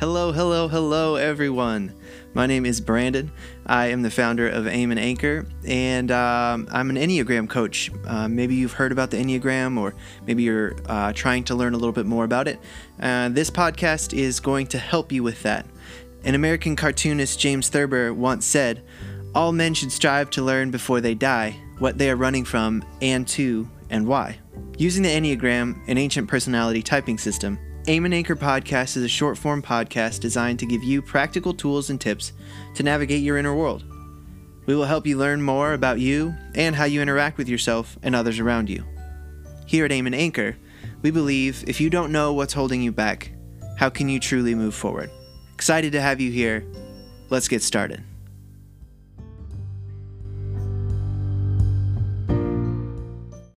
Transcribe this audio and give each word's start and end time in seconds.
Hello, 0.00 0.32
hello, 0.32 0.66
hello, 0.66 1.16
everyone. 1.16 1.94
My 2.32 2.46
name 2.46 2.64
is 2.64 2.80
Brandon. 2.80 3.30
I 3.66 3.88
am 3.88 4.00
the 4.00 4.10
founder 4.10 4.48
of 4.48 4.66
Aim 4.66 4.92
and 4.92 4.98
Anchor, 4.98 5.46
and 5.66 6.10
um, 6.10 6.66
I'm 6.72 6.88
an 6.88 6.96
Enneagram 6.96 7.50
coach. 7.50 7.90
Uh, 8.06 8.26
maybe 8.26 8.54
you've 8.54 8.72
heard 8.72 8.92
about 8.92 9.10
the 9.10 9.18
Enneagram, 9.18 9.78
or 9.78 9.94
maybe 10.26 10.42
you're 10.42 10.74
uh, 10.86 11.12
trying 11.12 11.44
to 11.44 11.54
learn 11.54 11.74
a 11.74 11.76
little 11.76 11.92
bit 11.92 12.06
more 12.06 12.24
about 12.24 12.48
it. 12.48 12.58
Uh, 12.98 13.28
this 13.28 13.50
podcast 13.50 14.14
is 14.14 14.40
going 14.40 14.68
to 14.68 14.78
help 14.78 15.12
you 15.12 15.22
with 15.22 15.42
that. 15.42 15.66
An 16.24 16.34
American 16.34 16.76
cartoonist, 16.76 17.38
James 17.38 17.68
Thurber, 17.68 18.14
once 18.14 18.46
said, 18.46 18.82
All 19.34 19.52
men 19.52 19.74
should 19.74 19.92
strive 19.92 20.30
to 20.30 20.42
learn 20.42 20.70
before 20.70 21.02
they 21.02 21.14
die 21.14 21.60
what 21.78 21.98
they 21.98 22.10
are 22.10 22.16
running 22.16 22.46
from 22.46 22.82
and 23.02 23.28
to 23.28 23.68
and 23.90 24.06
why. 24.06 24.38
Using 24.78 25.02
the 25.02 25.10
Enneagram, 25.10 25.86
an 25.88 25.98
ancient 25.98 26.26
personality 26.26 26.82
typing 26.82 27.18
system, 27.18 27.58
Aim 27.86 28.04
and 28.04 28.12
Anchor 28.12 28.36
Podcast 28.36 28.98
is 28.98 29.02
a 29.02 29.08
short 29.08 29.38
form 29.38 29.62
podcast 29.62 30.20
designed 30.20 30.58
to 30.58 30.66
give 30.66 30.82
you 30.82 31.00
practical 31.00 31.54
tools 31.54 31.88
and 31.88 31.98
tips 31.98 32.34
to 32.74 32.82
navigate 32.82 33.22
your 33.22 33.38
inner 33.38 33.54
world. 33.54 33.84
We 34.66 34.74
will 34.74 34.84
help 34.84 35.06
you 35.06 35.16
learn 35.16 35.42
more 35.42 35.72
about 35.72 35.98
you 35.98 36.34
and 36.54 36.76
how 36.76 36.84
you 36.84 37.00
interact 37.00 37.38
with 37.38 37.48
yourself 37.48 37.98
and 38.02 38.14
others 38.14 38.38
around 38.38 38.68
you. 38.68 38.84
Here 39.66 39.86
at 39.86 39.92
Aim 39.92 40.04
and 40.04 40.14
Anchor, 40.14 40.58
we 41.00 41.10
believe 41.10 41.64
if 41.66 41.80
you 41.80 41.88
don't 41.88 42.12
know 42.12 42.34
what's 42.34 42.52
holding 42.52 42.82
you 42.82 42.92
back, 42.92 43.32
how 43.78 43.88
can 43.88 44.10
you 44.10 44.20
truly 44.20 44.54
move 44.54 44.74
forward? 44.74 45.10
Excited 45.54 45.92
to 45.92 46.02
have 46.02 46.20
you 46.20 46.30
here. 46.30 46.66
Let's 47.30 47.48
get 47.48 47.62
started. 47.62 48.04